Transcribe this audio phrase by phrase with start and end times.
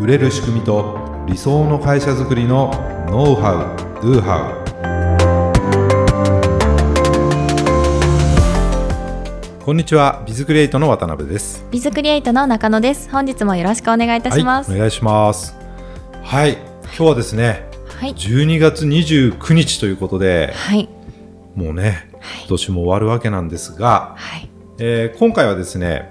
[0.00, 2.70] 売れる仕組みと理想の会社づくりの
[3.10, 4.52] ノウハウ・ドゥハ
[9.58, 11.66] ウこんにちはビズクリエイトの渡辺です。
[11.72, 13.10] ビズクリエイトの中野です。
[13.10, 15.56] 本日もよろしくお願いいたします、はい、お願いします。
[16.22, 20.88] はい今日はですね、はい、12月29日ということで、はい、
[21.56, 22.08] もうね、
[22.42, 24.48] 今年も終わるわけなんですが、はい。
[24.78, 26.08] えー、今回はですね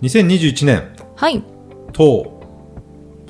[0.00, 1.44] 2021年、はい、
[1.92, 2.39] 当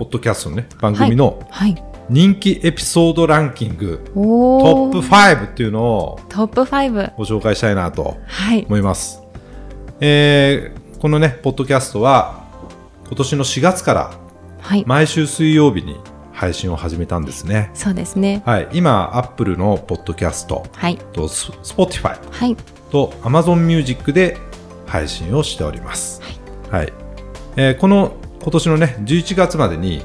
[0.00, 1.74] ポッドキャストのね番組の、はい。
[2.08, 8.16] 人気エピソードランキングトップ5っていうのをトップ5ご紹介したいなと
[8.66, 9.28] 思います、はい、
[10.00, 12.48] えー、このねポッドキャストは
[13.06, 16.00] 今年の4月から毎週水曜日に
[16.32, 17.70] 配信を始めたんですね。
[17.74, 18.42] そうですね。
[18.46, 20.64] はい、今アップルのポッドキャスト
[21.12, 22.56] とスポティファイ
[22.90, 24.38] とアマゾンミュージックで
[24.86, 26.22] 配信をしております。
[26.70, 26.92] はい、はい、
[27.56, 30.02] えー、この今年のね11月までに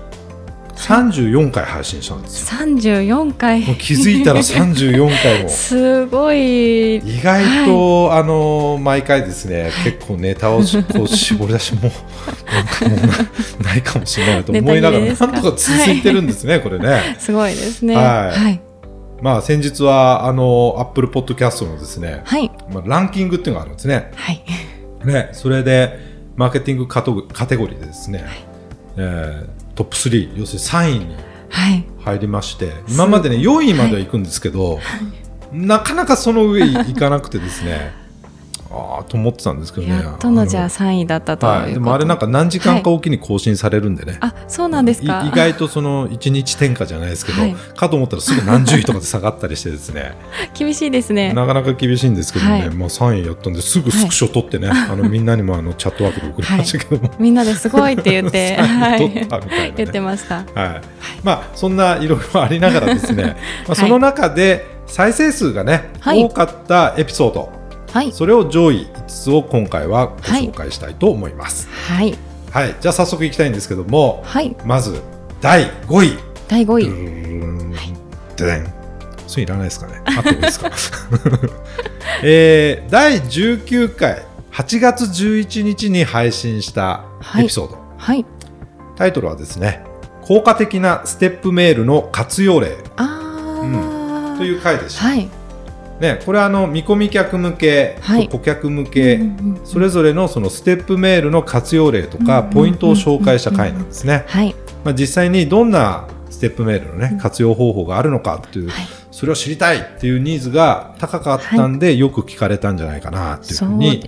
[0.75, 2.59] 34回配信したんですよ。
[2.59, 3.61] 34回。
[3.61, 5.49] もう気づいたら34回も。
[5.49, 6.97] すごい。
[6.97, 11.81] 意外と、はい、あの毎回ですね結構ネタをこう絞り出しも
[12.83, 13.13] なんかも
[13.59, 17.15] うないかもしれないと思いながらなんとか続いてるんですね、はい、これね。
[17.19, 17.95] すごいですね。
[17.95, 18.61] はい、はい。
[19.21, 22.51] まあ、先日はあのアップルポッドキャストのですね、はい。
[22.69, 24.11] まあ、ランキングっていうのがあるんですね。
[24.13, 24.43] はい、
[25.05, 27.21] ねそれでマーケティングカテゴ
[27.67, 28.27] リーでですね、はい。
[28.97, 31.15] えー、トップ3要するに3位に
[31.99, 34.81] 入りまして、はい、今までね4位までは行くんですけど、は
[35.53, 37.93] い、なかなかその上行かなくてですね
[38.75, 39.93] ああと思ってたんですけどね。
[39.93, 45.23] やっとのじゃあ3位だったとはい、でもあれなんか何時間かおきに更新されるんでね、はい、あそうなんですか。
[45.25, 50.15] 意外とその1日転下じゃないですけど、はい、かと思ったらすぐ何十位とかで下がったりしてですね。
[50.53, 51.33] 厳しいですね。
[51.33, 60.45] なかなか厳しいんですけどね、はい、まあ、3位やったんですぐスクショ取ってね、あのみんなにもあのチャットワークで送りましたけども、みんなですごいって言って はい、言ってました、はい。
[61.23, 63.37] まあ、そんないろいろありながらですね、
[63.67, 67.64] まあ、その中で再生数がね、多かったエピソード
[67.95, 71.69] はい、それを上位5つを今回はご紹介したいと思います。
[71.69, 72.13] はい、
[72.51, 75.01] はい、じゃあ早速いきたいんですけども、はい、まず
[75.39, 76.19] 第5位。
[76.49, 78.35] 第5位。
[78.35, 78.73] でん。
[79.27, 80.01] それいらないですかね。
[80.07, 80.69] あってもいいですか。
[82.21, 87.05] えー、第19回8月11日に配信した
[87.39, 87.77] エピソード。
[87.97, 88.25] はい。
[88.97, 89.85] タイトルはですね、
[90.21, 92.75] 効果的なステップメールの活用例。
[92.97, 95.05] あうん、という回でした。
[95.05, 95.29] はい。
[95.99, 99.21] ね、これはあの見込み客向け、はい、顧客向け、
[99.63, 104.25] それぞれのそのステップメールの活用例とか、ポイントを紹介した回なんですね。
[104.83, 114.01] まあ、実際にどんなステップメールの、ね、活用方法があるのかっていう、はい、それを知りたいっていうニーズが高かったんで、はい、よく聞かれたんじゃないかなっていうふうに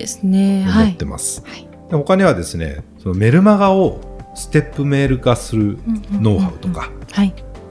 [0.66, 1.42] 思ってます。
[1.46, 4.00] はい、で他にはですねそのメルマガを
[4.34, 5.78] ステップメール化する
[6.12, 6.90] ノウハウとか、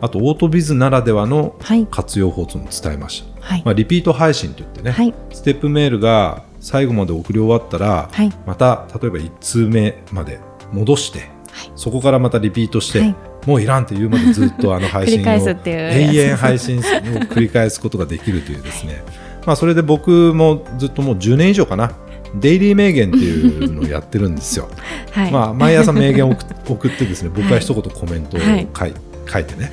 [0.01, 1.55] あとオートビズならではの
[1.91, 3.36] 活用法というのを伝えました。
[3.47, 10.39] はい、まあ、リピート配信といってね、はい、ステップメールが最後まで送り終わったら、はい、また例えば1通目まで
[10.73, 11.29] 戻して、
[11.75, 13.15] そこからまたリピートして、
[13.45, 19.01] もういらんって言うまでずっとあの 配信を永遠配信を繰り返すことができるというですね、
[19.45, 21.93] まあ、それで僕もずっともう10年以上かな。
[22.35, 24.67] デイリー名言っていうのをやってるんですよ。
[25.11, 26.35] はい、まあ、毎朝名言を
[26.67, 28.93] 送っ てですね僕は一言コメントを書い,、
[29.31, 29.71] 書いてね、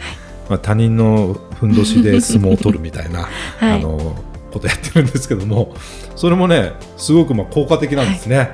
[0.49, 3.28] まあ、他人のふんどしで相撲を取るみたいな、
[3.59, 4.16] はい、あの
[4.53, 5.75] ことやってるんですけども
[6.15, 8.49] それもねすごくまあ効果的なんですね、はい、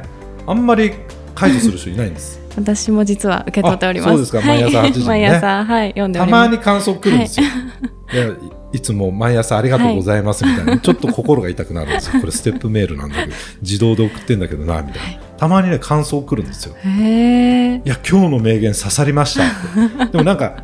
[0.48, 0.92] あんまり
[1.34, 2.40] 解除する人いないんです。
[2.56, 4.10] 私も実は受け取っております。
[4.10, 4.40] そうですか。
[4.40, 8.36] 毎朝8時に、ね、毎朝はい読んでたまに感想来るんですよ、は
[8.72, 12.20] い、いつも毎朝ありがとうございますみたいな、ちょっと心が痛くなるんですよ。
[12.20, 16.74] これステップメールなんだけど自動で送ってんだけどなみたいな、たまにね感想来るんですよ。
[16.84, 20.56] いや今日の名言刺さりましたでもなんか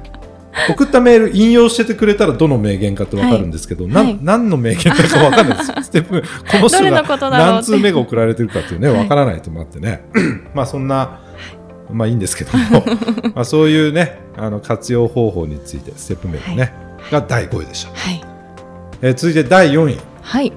[0.71, 5.77] 送ったメール引用しててくれたらどの名言かって分かるんですけど、はい、何の名言か分かんないですよ。
[5.83, 10.05] ステップこの人が何通目が送られてるかっていうね分からないと思ってね、
[10.55, 11.21] まあそんな
[11.91, 12.85] まあいいんですけども
[13.35, 17.91] まあそういうねあの活用方法についてステップメールね、はい、が第5位でした。
[17.95, 18.25] はい、
[19.03, 19.99] えー、続いて第4位。
[20.23, 20.53] はい。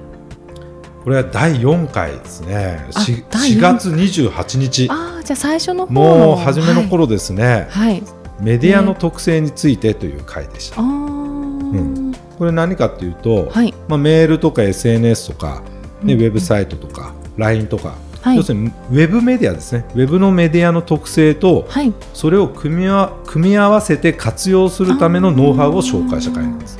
[1.04, 2.86] これは第4回ですね。
[2.90, 4.88] 4, 4月28日。
[4.90, 7.68] ああ、じゃあ最初のもう初めの頃ですね。
[7.70, 8.02] はい。
[8.40, 10.80] メディアの特性についてという回でした。
[10.80, 15.62] うん、これ何かっていうと、はい、まあ、メールとか SNS とか、
[16.02, 19.84] ね、ウェブサイトとか LINE とか、はい、要するにウェブメディアですね。
[19.94, 26.78] ウェブのメディアの特性と、はい、それを組みわ組み合わせて活用するためのノウハウを紹介した回なんです。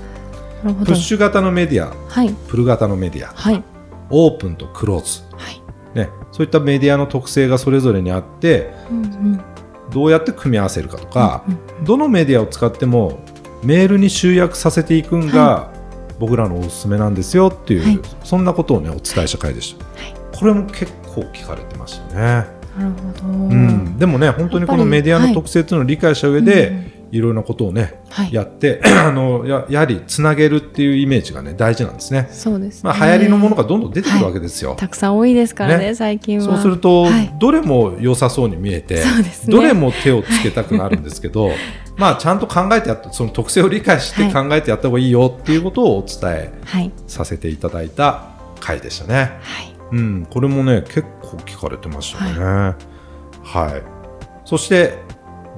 [0.63, 3.63] プッシュ型のメディア、はい、プル型のメディア、はい、
[4.11, 5.61] オープンとクローズ、はい。
[5.95, 9.45] ね、そういったメディアの特性がそれぞれにあって、うんうん
[9.91, 13.21] どうやって組み合わせるかとか、うんどのメディアを使っても
[13.63, 15.73] メールに集約させていくんが、
[16.19, 18.01] 僕らのおすすめなんですよっていう、はい。
[18.23, 20.15] そんなことをねお伝えした回でした、はい。
[20.33, 23.29] これも結構聞かれてましたね、なるほど。
[23.29, 28.33] うん、でもね本当にこのメディアの特性っていうのを理解した上で、いろいろなことをね、はい。
[28.33, 32.81] やって あのややはりつなげるっていうイメージがね大事なんですね、そうです、ね。
[32.85, 35.95] まあ、流行りのものがどんどん出てくるわけですよ、たくさん多いですからねね。
[35.95, 36.45] 最近は。
[36.45, 37.35] そうすると、はい。
[37.39, 39.03] どれも良さそうに見えて、ね。
[39.49, 41.51] どれも手をつけたくなるんですけど
[41.97, 46.93] まあちゃんと考えてやってその特性を理解して考えてやった方がいいよっていうことをお伝えはい。
[47.07, 48.29] させていただいた
[48.61, 49.39] 回でしたね。
[49.43, 49.75] はい。
[49.93, 52.77] うん、これもね結構聞かれてましたね。
[53.43, 53.83] はい、
[54.45, 54.99] そして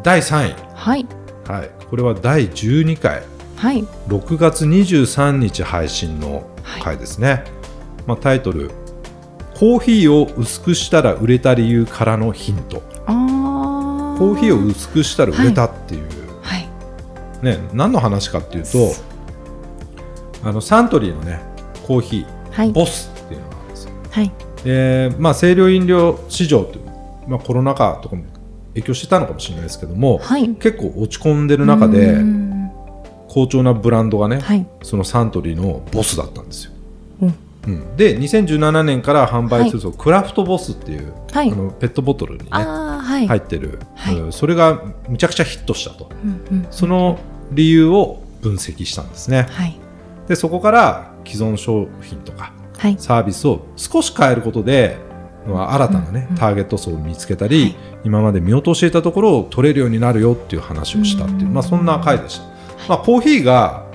[0.02, 1.06] 第3位、はい
[1.46, 3.22] はい、これは第12回。
[3.56, 3.84] はい。
[4.08, 6.44] 6月23日配信の
[6.82, 7.44] 回ですね。
[8.06, 8.70] まあ、タイトル
[9.54, 16.02] 「コーヒーを薄くしたら売れた理由からのヒント」ああコーヒーを薄くしたら売れたっていう、
[16.42, 16.68] はい。
[17.42, 18.92] ね、何の話かっていうと
[20.44, 21.40] あのサントリーのね
[21.86, 22.72] コーヒー、はい。
[22.72, 23.92] ボスっていうのがあるんですよ。
[24.10, 24.32] はい。
[24.64, 26.84] でまあ、清涼飲料市場っていう、
[27.28, 28.22] まあ、コロナ禍とかも
[28.74, 30.48] 影響してたのかもしれないですけども、はい。
[30.50, 32.70] 結構落ち込んでる中でうん。
[33.28, 34.66] 好調なブランドがね、はい。
[34.82, 36.72] そのサントリーのボスだったんですよ。
[37.22, 37.34] うん。
[37.64, 41.50] うん、で2017年から販売すると、クラフトボスっていう、はい。
[41.50, 44.18] あのペットボトルにね入ってる、はい。
[44.18, 44.32] うん。
[44.32, 46.10] それがむちゃくちゃヒットしたと。
[46.24, 46.66] うんうん。
[46.70, 47.18] その
[47.52, 49.46] 理由を分析したんですね。
[49.50, 49.78] はい。
[50.28, 52.96] でそこから既存商品とかはい。
[52.98, 54.96] サービスを少し変えることで
[55.46, 57.76] まあ新たなね、ターゲット層を見つけたり、はい。
[58.04, 61.54] 今まで見落としていたところを取れるようになるよっていう話をしたっていう、うん。
[61.54, 62.44] まあ、そんな回でした、
[62.88, 63.86] まあ、コーヒーが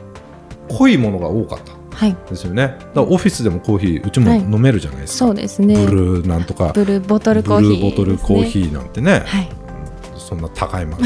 [0.69, 2.15] 濃いものが多かったはい。
[2.29, 2.63] ですよね。
[2.63, 4.39] だからオフィスでもコーヒーうちもはい。
[4.39, 5.85] 飲めるじゃないですか、そうですね。
[5.85, 9.49] ブルーなんとかブルーボトルコーヒーブルーボトルコーヒーーなんてねはい。
[10.15, 11.03] そんな高いまで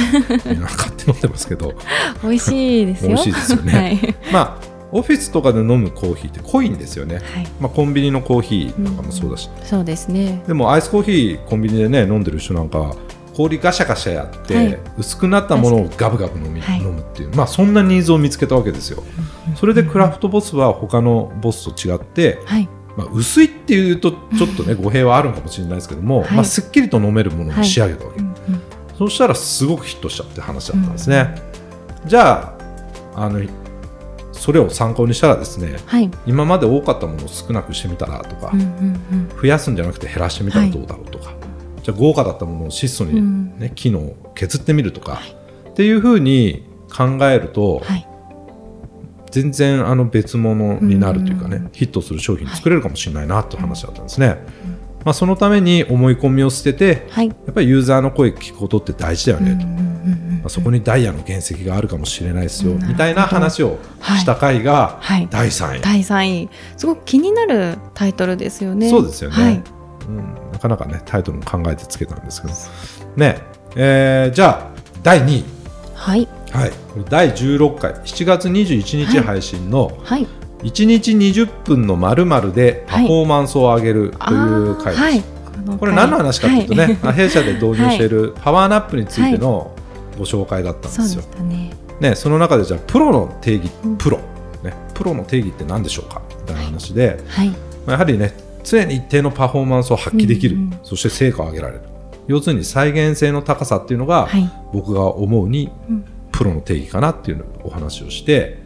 [0.48, 1.74] みんな買って飲んでますけど。
[2.24, 3.10] 美味しいですよ。
[3.10, 3.74] 美味しいですよね。
[3.74, 4.16] はい。
[4.34, 7.24] まあオフィスとかで飲むコーヒーって濃いんですよね、はい。
[7.60, 10.44] まあ、コンビニのコーヒーなんかもそうだし、そうですね。
[10.48, 12.96] でもアイスコーヒーコンビニでね飲んでる人なんか
[13.36, 14.80] 氷ガシャガシャやって、はい。
[14.98, 16.80] 薄くなったものをガブガブ飲み、はい。
[16.80, 17.36] 飲むっていう。
[17.36, 19.04] まあそんなニーズを見つけたわけですよ。
[19.56, 22.70] それでクラフトボスは他のボスと違って、はい。
[22.98, 26.32] まあ、薄いっていうとちょっとね語弊はあるのかもしれないですけども、はい。
[26.34, 28.34] まあ、すっきりと飲めるものに仕上げたわけ、うんうん。
[28.98, 31.42] そうしたらすごくヒットしたって話だったんですね、
[32.06, 32.54] じゃ
[33.16, 33.42] ああの
[34.42, 36.10] それを参考にしたらですねはい。
[36.26, 41.34] 今まで多かったものを少なくしてみたらとか、うんうん増やすんじゃなくて減らしてみたらどうだろうとか、
[41.84, 43.60] じゃあ豪華だったものを質素に、うん。
[43.60, 45.20] ね機能を削ってみるとか、
[45.70, 46.64] っていうふうに
[46.96, 48.08] 考えると、はい。
[49.30, 54.38] 全然あの別物になるというかね、うんヒットする商品作れるかもしれないなという話だったんですね。
[55.06, 57.28] まあ、そのために思い込みを捨ててはい。
[57.28, 59.91] やっぱりユーザーの声聞くことって大事だよねと、
[60.42, 65.28] まあ、そこにダイヤの原石があるかもしれないですよ、みたいな話をした回がはい。
[65.30, 66.50] 第3位、第3位。
[66.78, 68.90] すごく気になるタイトルですよね。
[68.90, 69.64] そうですよね、はい。
[70.08, 72.54] うん、なかなかねタイトルも考えてつけたんですけど。
[73.16, 73.38] ね。
[73.76, 75.46] えーじゃあ第2位。
[75.96, 76.28] はい。
[76.52, 76.72] はい、
[77.10, 77.94] 第16回。
[77.94, 80.28] 7月21日配信のはい。
[80.64, 85.26] 1日20分の〇〇でパフォーマンスを上げるという回です、
[85.80, 89.72] これ何の話かというとね、弊社で導入しているパワーナップについての
[90.18, 91.24] ご紹介だったんでですよ。
[91.44, 91.72] ね。
[92.00, 93.98] ね、その中でじゃあプロの定義、うん。
[93.98, 94.18] プロ、
[94.64, 96.22] ね、プロの定義って何でしょうか？
[96.42, 97.50] みたいな話で、はい。
[97.50, 97.56] ま
[97.88, 100.80] あやはりね常に一定のパフォーマンスを発揮できる、うんうん。
[100.84, 101.82] そして成果を上げられる。
[102.28, 104.50] 要するに再現性の高さっていうのが、はい。
[104.74, 106.06] 僕が思うにうん。
[106.32, 108.64] プロの定義かなっていうのをお話をして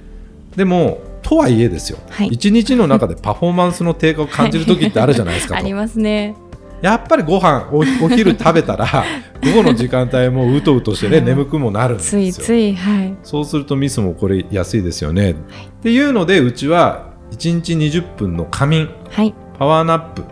[0.56, 2.28] でもとはいえですよ、はい。
[2.28, 5.60] 一日の中でパフォーマンスの低下を感じる時ってあるじゃないですかと。
[5.60, 6.36] ありますね
[6.86, 8.86] やっぱりご飯おお昼食べたら
[9.44, 11.26] 午後の時間帯もうとうとしてね、はい。
[11.26, 12.22] 眠くもなるんですよ。
[12.22, 13.16] ついついはい。
[13.24, 15.36] そうするとミスもこれやすいですよね、っ
[15.82, 18.90] ていうのでうちは1日20分の仮眠。
[19.10, 19.34] はい。
[19.58, 20.24] パワーナップ、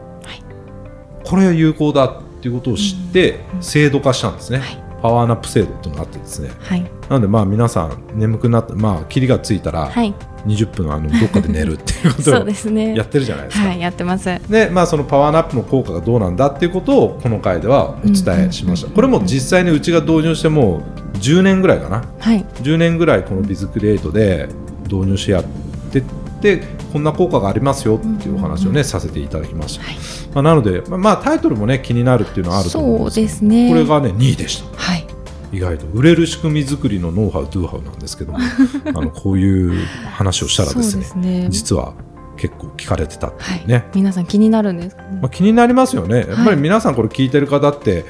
[1.24, 6.50] これは有効だっていうことを知って制度化したんですね、はいパワーナップ制度っていうのがあってですね。
[6.62, 6.81] はい。
[6.81, 10.15] なのでまあ皆さん眠くなってまあ霧がついたらはい。
[10.48, 12.95] 20分あのどっかで寝るっていうこと そうをですね。
[12.95, 13.67] やってるじゃないですか。
[13.67, 14.29] はいやってます。
[14.50, 20.81] でまあ、そのパワーナップの効果がどうなんだっていうことをこの回ではお伝えしました、うんこれも実際にうちが導入しても
[21.15, 22.03] う10年ぐらいかな。
[22.19, 22.45] はい。
[22.62, 24.48] 10年ぐらいこのビズクリエイトで
[24.86, 25.43] 導入してやっ
[25.91, 26.03] てっ
[26.41, 29.95] てこんな効果がありますよっていうお話をね、させていただきました、はい。
[30.31, 33.51] まあ、なので、まあまあ、タイトルもね気になるっていうのはあると思うんそうですけど。
[33.51, 33.69] ですね。
[33.69, 34.77] これがね2位でした。
[34.77, 35.07] はい。
[35.51, 35.88] 意外と。
[35.88, 38.38] 売れる仕組み作りのノウハウドゥーハウなんですけども
[38.85, 41.47] あのこういう話をしたらですそうねね。
[41.50, 41.93] 実は
[42.38, 45.01] 結構聞かれてたってはいいうね、皆さん気になるんですか？
[45.01, 46.17] ねまあ、気になりますよね。
[46.17, 48.05] やっぱはいり皆さんこれ聞いてる方って、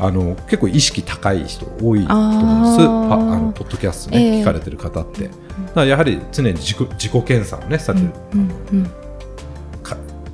[0.00, 2.86] あの結構意識高い人多いと思うんです。
[2.86, 5.30] パあのポッドキャストね、えー、聞かれてる方って、
[5.66, 8.06] だからやはり常に自己自己検査をねされて。
[8.06, 8.90] る、うんうんうん。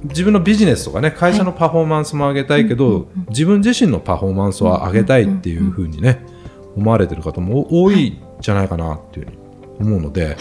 [0.04, 6.26] 自分のビジネスとかね会社のパフォーマンスも上げたいけど、はい、自分自身のパフォーマンスを上げたいっていうふうにね
[6.74, 9.38] 思われてる方も多いんじゃないかなっていうふうに
[9.78, 10.36] 思うので、はい、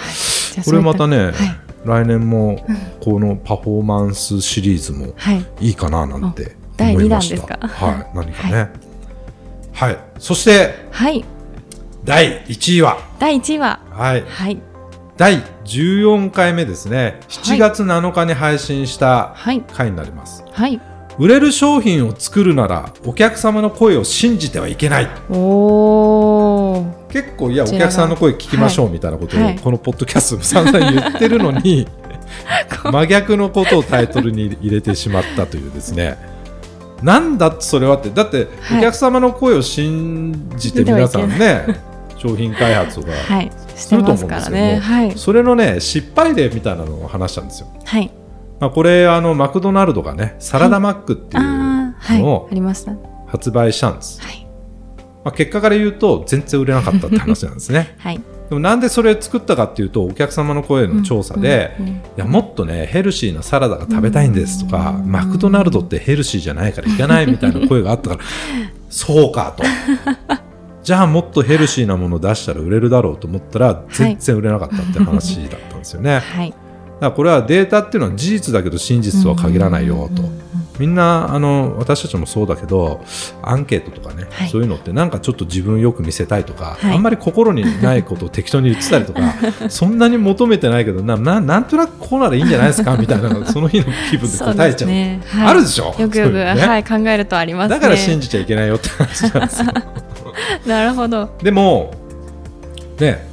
[0.66, 1.34] これまたね、はい、
[1.86, 2.66] 来年も
[3.02, 5.14] このパフォーマンスシリーズも
[5.60, 5.70] い。
[5.70, 7.60] いかななんて思いました。
[7.68, 8.72] はい、何かね、
[9.74, 11.24] はい、そして、はい、
[12.04, 12.98] 第1位は？
[13.20, 13.80] 第1位は？
[13.92, 14.58] はい、はい
[15.22, 17.20] 第14回目ですね。
[17.28, 19.36] 7月7日に配信した
[19.72, 20.82] 回になります、はい、はい、
[21.20, 25.08] 売れる商品を作るならお客様の声を信じてはいけない。
[25.30, 31.88] お結構いやお客さんの声聞きましょうみたいなことを、このポッドキャスト散々言ってるのに
[32.92, 36.18] 真逆のことをタイトルに入れてしまったというですね。
[37.04, 38.10] なんだそれはって。
[38.10, 41.91] だってお客様の声を信じて皆さんね、
[42.22, 43.13] 商品開発とか
[43.75, 44.80] すると思うんですけども、ね。
[44.80, 47.68] はい、それのね失敗例みたいなのを話したんですよ。
[47.84, 48.12] はい、
[48.60, 52.50] まあ、これあのマクドナルドがねサラダマックっていうのを
[53.25, 54.22] 発売したんです。
[54.22, 54.48] はい。
[55.24, 57.96] まあ、結果から言うと全然売れなかったって話なんですね。
[58.00, 58.22] はい。
[58.50, 68.22] でもなんでそれ作ったかっていうとお客様の声の調査で、うんうんうん、いやもっとねヘルシーなサラダが食べたいんですとか、うんうん、マクドナルドってヘルシーじゃないから行かないみたいな声があったから
[68.90, 69.63] そうかと
[70.84, 76.20] じゃあもっとヘルシーなものを出したら売れるだろうと思ったら全然売れなかったって話だったんですよね。
[76.34, 76.60] はい、だか
[77.02, 80.24] らこれはデータっていうのは事実だけど真実とは限らないよと。
[80.80, 83.04] みんなあの私たちもそうだけど
[83.44, 89.36] アンケートとかね、はい、そういうのってなんかちょっと自分よく見せたいとか、はい、あんまり心にないことを適当に言ってたりとか
[89.70, 94.90] そんなに求めてないけどなななんとなくこうならいいんじゃないですかみたいな その日の気分で答えちゃう。
[94.90, 95.22] う、ね。
[95.28, 95.94] はい、あるでしょ。
[96.00, 99.68] よくよく、ね、はい、考えるとあります、ね、だから信じちゃいけないよって話なんですよ。
[100.66, 101.30] なるほど。
[101.42, 101.94] でも
[103.00, 103.28] ね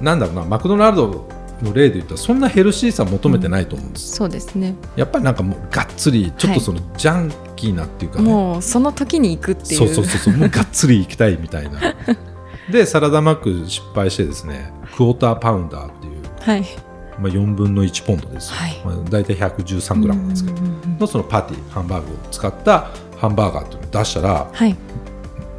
[0.00, 1.28] なんだろうなマクドナルド
[1.62, 4.74] の例で言ったらそんなヘルシーさ求めてないと思うんです、うん、そうですね。
[4.94, 8.24] やっぱりなんかもうがっつりちょっとそのジャンキーなっていうか、ね。
[8.24, 9.78] はい、もうその時に行くっていう。
[9.78, 11.80] そうそうそうそうもうがっつり行きたいみたいな。
[12.70, 16.66] でサラダマック失敗してですねクォーターパウンダーっていう、はい。
[17.18, 18.78] まあ、4分の1ポンドです、はい。
[18.84, 20.60] まあ、大体113グラムなんですけど、
[21.00, 24.76] のそのパティハンバーグを使ったハンバーガーっていうのを出したら、はい、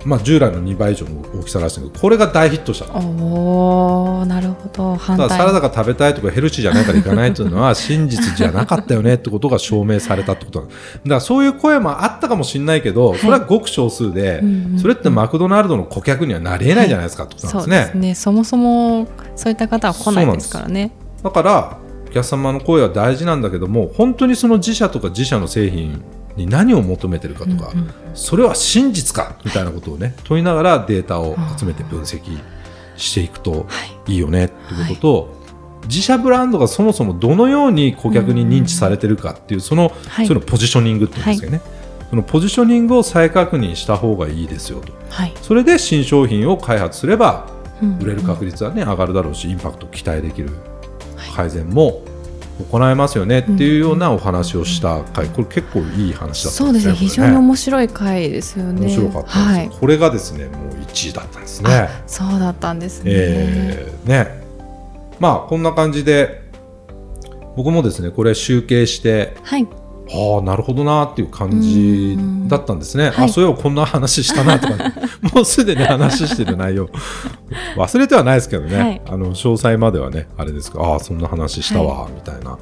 [0.07, 4.95] まあ、従来の2倍以上の大きさらしいけどこれが大ヒットしたおなるほど。
[4.95, 5.29] 反対。
[5.29, 10.67] サラダが食べたいとかヘルシーじゃないからいかないというのは真実じゃなかったよねってことが証明されたってことだ。
[10.67, 10.71] か
[11.03, 14.41] らそういう声もあったかもしれないけど、それはごく少数で、
[14.79, 17.77] それってマクドナルドの顧客にはなりえないじゃないですかってことなんですね。
[17.77, 18.15] はい、そね。
[18.15, 20.91] そもそもそういった方は来ないですからね。
[21.23, 26.01] だからお客様の声は大事なんだけども本当にその自社とか自社の製品
[26.37, 32.39] に何を求めてるかとか、うんうん、それは真実かみたいなことをね問いながらデータを集めて分析
[32.95, 33.67] していくと
[34.07, 34.15] い。
[34.15, 41.63] いよねっていうことと、はい、自社ブランドがそもそもどのように顧客に認知されてるかっていうその、はい、そのポジショニングって言うんですけどね、は
[42.05, 44.93] い、そのポジショニングを再確認した方がいいですよと、
[45.41, 47.49] それで新商品を開発すれば
[48.01, 50.49] 売れる確率はね、上がるだろうしインパクト期待できる
[51.35, 52.01] 改善も
[52.63, 58.81] 行えますよねっていうようなお話をした回、これ結構いい話だったそうですね、非常に面白い回ですよね。
[58.81, 61.89] 面白かったはい、これがですねもう1位だったんですね。
[62.07, 64.41] そうだったんですね,、えー、ね。
[65.19, 66.41] まあこんな感じで
[67.55, 69.67] 僕もですねこれ集計して、はい、
[70.11, 74.93] ああなるほどなっていう感じだったんですね、はい、あそういえばこんな話したなとか、ね、
[75.33, 76.89] もうすでに話してる内容。
[77.75, 82.57] 忘れてはないですけどね、はい、あの詳細まではねあれですかああそんな話したわ、はい、みたいな。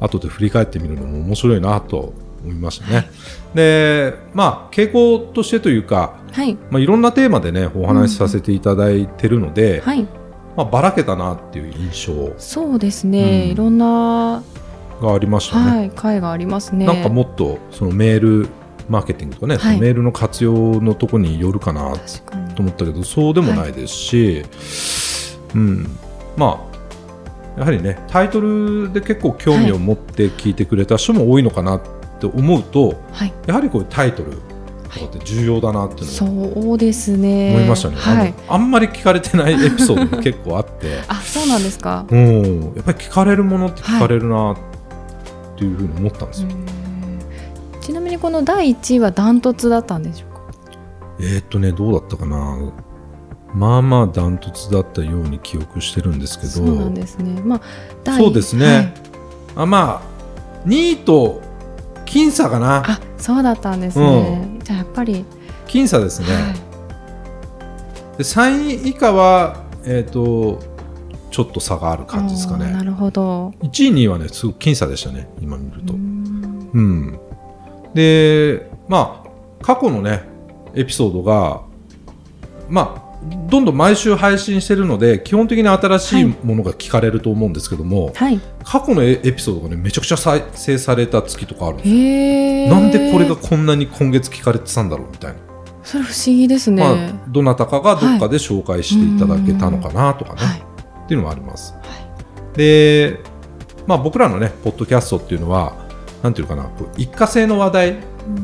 [0.00, 2.12] 後で振り返ってみるのも面白いなと
[2.44, 3.08] 思いましたね。
[3.54, 6.54] でまあ傾向としてというか、はい。
[6.70, 10.06] まあ、いろんなテーマでねお話しさせていただいてるので、はい。
[10.56, 12.32] まあ、ばらけたなっていう印象。
[12.36, 14.42] そうですね、うん、いろんな
[15.00, 15.78] がありましたね。
[15.78, 16.86] はい、会がありますね。
[16.86, 18.48] なんかもっとそのメール
[18.88, 21.92] マーケティングとかね、はい、メールの活用のとこによるかな
[22.54, 24.44] と思ったけどそうでもないですし、はい、
[25.54, 25.98] うん。
[26.36, 26.64] ま
[27.56, 31.82] あやはりねタイトルで結構興味を持って聞いてくれた人も多いのかなっ
[32.20, 34.32] て思うと、はい、やはりこういうタイトル
[34.84, 37.54] とかって重要だなっていうのそうですね。
[37.56, 41.00] 思いましたね、はい、あんまり聞かれてないエピソードも結構あって。
[41.08, 42.06] あそうなんですか。
[42.08, 42.72] うん。
[42.76, 44.77] やっぱり聞かれるものって聞かれるなって
[45.58, 46.48] っていうふうに思ったんですよ。
[47.80, 50.42] ちなみにこの第1位はダントツだったんでしょうか？
[51.18, 52.72] えー、っとねどうだったかな。
[53.52, 56.52] まあまあダントツだったように記憶してるんですけど。
[56.52, 57.40] そうなんですね。
[57.42, 57.60] ま
[58.06, 58.94] あそうですね、はい、
[59.56, 60.02] あま
[60.64, 61.42] あ2位と
[62.06, 62.84] 僅差かな。
[62.86, 65.24] あそうだったんですね、うん、じゃあやっぱり。
[65.66, 66.54] 僅差ですね、はい。
[68.18, 70.60] で3位以下は、えー、と
[71.30, 73.50] ちょっと差がある感じですかねなるほど。
[73.62, 76.38] 1位2位はねすごく僅差でしたね今見るとうーん
[76.72, 77.20] うん、
[77.94, 80.22] でまあ過去のね
[80.74, 81.62] エピソードが
[82.68, 83.08] まあ
[83.48, 88.40] どんどん毎週配信してるので基本的に新しいものが聞かれると思うんですけども、はい。
[88.62, 92.74] 過去のエエピソードがねめちゃくちゃ再生された月とかあるんですよ。
[92.74, 95.38] なんでこれがこんなに今月聞かれてたんだろうみたいな、
[95.82, 96.82] それ不思議ですね。
[96.82, 96.94] まあ、
[97.28, 100.62] どなたかがどっかで紹介していただけたのかなとかね、はい。
[101.08, 101.74] っていうのもあります。
[102.52, 103.18] で、
[103.86, 105.74] まあ、僕らのね、ポッドキャストっていうのは、
[106.22, 107.96] なんていうかな、一過性の話題、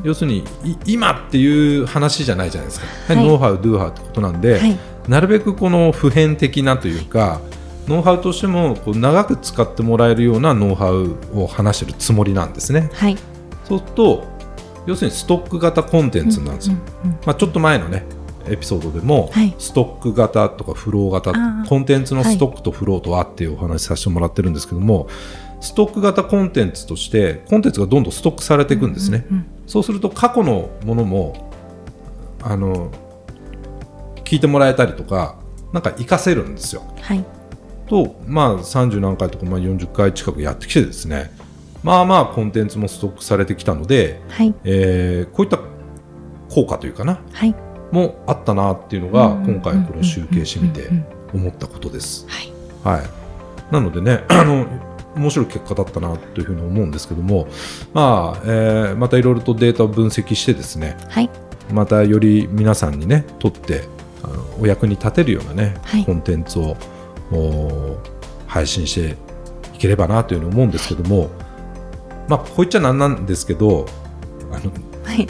[0.02, 4.78] 要するにい今っていう話じゃないじゃないですか、はいノウハウ、ドゥーハウってことなんで、はい。
[5.06, 7.42] なるべくこの普遍的なというか、
[7.86, 12.88] ノウハウとしてもこう長く使ってもらえるようなノウハウを話してるつもりなんですね。
[12.94, 13.18] はい。
[13.68, 14.24] そうすると、
[14.86, 16.76] 要するにストック型コンテンツなんですよ。
[17.26, 18.06] まあ、ちょっと前のね
[18.48, 19.54] エピソードでも、はい。
[19.58, 21.32] ストック型とかフロー型
[21.68, 25.08] コンテンツのストックとフローとはっていうお話しさせてもらってるんですけども
[25.60, 31.50] ストック型コンテンツとしてコンテンツがどんどんストックされていくんですね、うんうんそうすると過去のものも
[32.42, 32.90] あの
[34.24, 35.38] 聞いてもらえたりとか
[35.72, 36.82] なんか活かせるんですよ。
[37.00, 37.24] はい。
[37.86, 41.30] とまあ30何回とか、まあ、40回近くやってきてですね。
[41.82, 44.54] まあまあコンテンツもストックされてきたので、はい。
[44.64, 45.58] えーこういった
[46.50, 47.20] 効果というかな。
[47.32, 47.54] はい。
[47.94, 50.90] もあったなっていうのがうん今回これを集計してみて
[51.32, 52.26] 思ったことです。
[52.28, 52.98] はい。
[52.98, 53.08] はい、
[53.72, 54.66] なのでね あの
[55.16, 57.46] 面白い結果だったなというふうに思うんですけども、
[57.94, 61.30] まあえーまたいろいろとデータを分析してですねはい。
[61.72, 63.84] またより皆さんにねとって
[64.22, 66.76] あのお役に立てるようなね、はいコンテンツを
[67.32, 67.96] お
[68.46, 69.16] 配信して
[69.74, 71.30] いければなというふうに思うんですけども、
[72.28, 73.86] まあ、こう言っちゃなんなんですけど
[74.52, 74.72] あの
[75.04, 75.26] はい。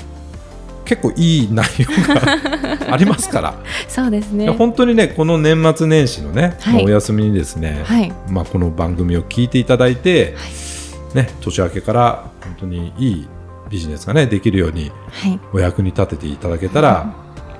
[0.84, 3.54] 結構いい内容がありますから。
[3.88, 4.48] そうですね。
[4.50, 8.12] 本当にねこの年末年始のね、はいまあお休みにですね、はい。
[8.28, 10.34] まあ、この番組を聞いていただいて、
[11.14, 13.28] ね、年明けから本当にいい
[13.70, 15.40] ビジネスがねできるようにはい。
[15.52, 17.12] お役に立てていただけたら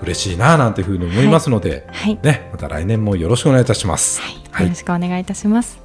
[0.02, 2.18] 嬉しいななんていうふうに思いますので、はい。
[2.22, 4.20] ね、また来年もよろしくお願いいたします。
[4.50, 4.66] はい。
[4.66, 5.83] よろしくお願いいたします。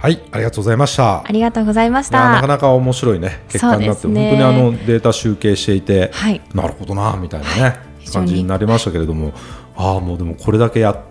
[0.00, 1.22] はい、ありがとうございました。
[1.26, 2.46] ありがとうございましいやなかた。
[2.46, 6.40] なか面白いね結果になって、ね本当にあのデータ集計していて、はい。
[6.54, 9.34] なるほどなみたいなね、非常に感じになりましたけれども
[9.76, 11.02] ああもうでもこれだけや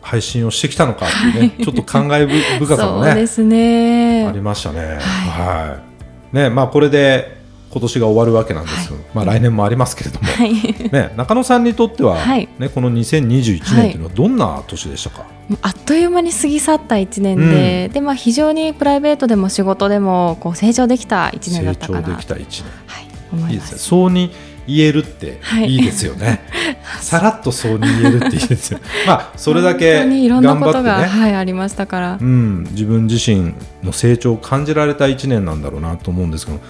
[0.00, 2.26] 配信をしてきたのかっていうね、ちょっと感慨
[2.58, 4.26] 深さもねね。
[4.26, 4.96] ありましたね。
[4.98, 5.78] は
[6.32, 7.38] い、ねまあこれで
[7.70, 10.54] 今年が終わるわけなんですけど、まあ来年もありますけれども、はい。
[10.90, 15.26] ね中野さんにとっては、はいねこの2021年というのはどんな年でしたか？
[15.62, 22.62] あっという間に過ぎ去った1年で、でまあ、非常にプライベートでも仕事でもこう成長できた1年だ成ったかな長できた1年。
[22.86, 23.78] はい、思いまいいですすね。
[23.80, 24.30] そうに
[24.68, 26.42] 言えるってはいいいですよね。
[27.02, 28.78] さらっとそうに言えるっていいですよ。
[29.04, 31.06] まあ それだけ本当にいろんな頑張ってことが、ね。
[31.06, 36.60] はい、ありましたから、うん、自分自身の成長を感じられた1年なんだろうなと思うんですけど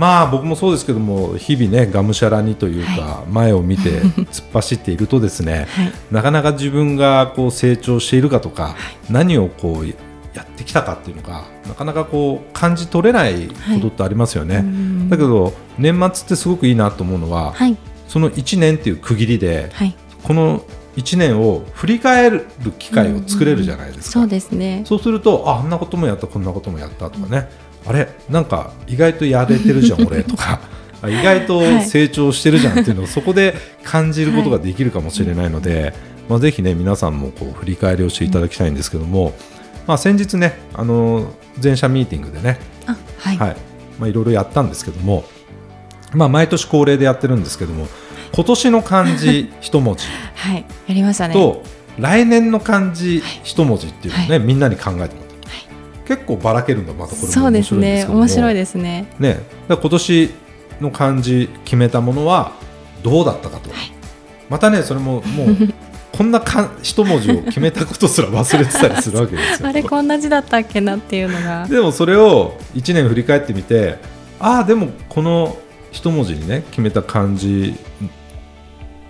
[0.00, 4.00] まあ僕もそうですけども日々ねがむしゃらにというか、前を見て
[4.32, 5.92] 突っ走っているとですねはい。
[6.10, 8.76] なかなか自分がこう成長しているかとか、
[9.10, 14.56] 何をこうやってきたかっていうのがなかなかこう感じ取れないことってありますよね。
[14.56, 15.10] うん。
[15.10, 17.76] だけど年末ってすごくいいなと思うのは、はい。
[18.08, 20.62] その1年っていう区切りではい、この
[20.96, 22.46] 1年を振り返る
[22.78, 24.20] 機会を作れるじゃないですか。
[24.20, 24.82] そうですね。
[24.86, 27.50] そうするとああんなこともやったこんなこともやったとかね
[27.86, 30.60] あれなんか意外とやれてるじゃん俺とか。
[31.02, 35.94] あ意外と成長してるじゃんっていうのをそこで感じることができるかもしれないので、
[36.28, 39.32] まあ、ぜひね皆さんもこう振り返りをしていただきたいんですけども、
[39.86, 43.56] まあ、先日ねあの全社ミーティングでね、あはい、はい。
[43.98, 45.24] まあ、いろいろやったんですけども、
[46.12, 47.86] まあ、毎年恒例でやってるんですけども
[48.32, 50.04] 今年の漢字一文字
[50.36, 51.34] はい、やりましたね。
[51.34, 51.62] と
[51.98, 55.29] 来年の漢字一文字っていうのをね、はみんなに考えてもら
[56.10, 58.04] 結構ばらけるんだまたこれそうですね。
[58.04, 59.06] 面白いですね。
[59.20, 59.38] ね。
[59.68, 60.30] 今年
[60.80, 62.50] の漢字決めたものは
[63.04, 63.70] どうだったかと、
[64.48, 65.56] またねそれももう
[66.12, 69.68] こんなか一文字を決めたことすら忘れてたりするわけですよ。
[69.70, 71.68] あれこんな字だったっけなっていうのが。
[71.68, 73.98] でもそれを1年振り返ってみて
[74.40, 75.58] ああでもこの
[75.92, 77.76] 一文字にね決めた漢字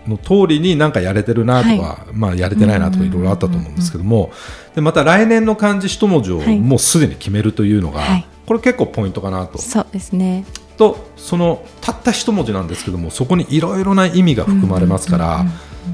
[0.06, 4.32] の通りになんかやれてるなとか、まあやれてないなとかいろいろあったと思うんですけども
[4.74, 6.58] でまた来年の漢字一文字をはい。
[6.58, 8.26] もうすでに決めるというのが、はい。
[8.46, 9.58] これ結構ポイントかなと。
[9.58, 10.44] そうですね。
[10.76, 15.44] とそのたった一文字なんですけどもそこにいろいろな意味が含まれますから、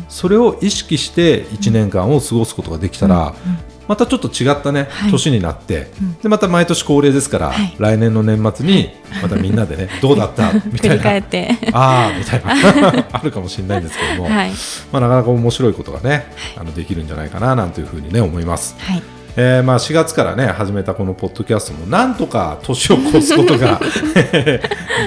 [0.09, 3.35] それを意識して1年間を過ごすことができたら、
[3.89, 5.11] またちょっと違ったね、はい。
[5.11, 6.19] 年になって、うん。
[6.19, 7.75] でまた毎年恒例ですから、はい。
[7.79, 8.91] 来年の年末に
[9.23, 10.53] またみんなでねどうだった？
[10.73, 11.03] みたいな。
[11.03, 11.51] 返って。
[11.73, 13.07] ああみたいな。
[13.13, 14.51] あるかもしれないんですけども、はい。
[14.93, 18.75] まあ、なかなか面白いことがねあのできるんじゃないかななんていうふうにね思います。
[18.81, 19.03] はい。
[19.39, 23.79] えーまあ4月からね始めたこのポッドキャストもなんとか年を越すことが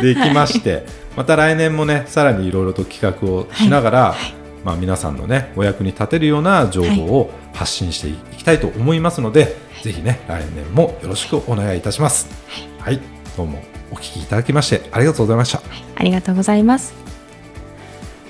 [0.04, 0.86] できまして
[1.18, 4.15] また来年もねさらにいろいろと企画をしながら、
[4.63, 12.28] まあ、皆さんのねお役に立てるような情報を発信していきたいと思いますので、ぜひね来年もよろしくお願いいたします。
[12.80, 13.00] はい、
[13.38, 15.62] どうもお聞きいただきましてありがとうございました。
[15.95, 16.93] ありがとうございます。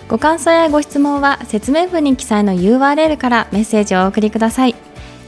[0.07, 4.75] ご感想やご質問は説明文に記載の URL からメッセージをお送りください。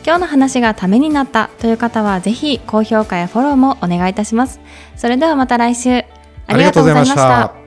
[0.03, 4.59] 今日の話がためになったという方はぜひ高評価やフォローもお願いいたします。
[4.95, 6.03] それではまた来週。
[6.47, 7.60] ありがとうございました。